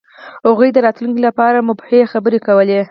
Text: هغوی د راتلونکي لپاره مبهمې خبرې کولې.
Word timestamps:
هغوی 0.47 0.69
د 0.73 0.77
راتلونکي 0.85 1.21
لپاره 1.27 1.65
مبهمې 1.69 2.09
خبرې 2.13 2.39
کولې. 2.47 2.77